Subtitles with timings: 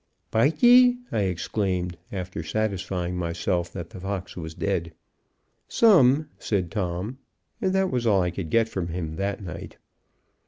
[0.31, 4.93] "Bite ye?" I exclaimed, after satisfying myself that the fox was dead.
[5.67, 7.19] "Some," said Tom;
[7.61, 9.77] and that was all I could get from him that night.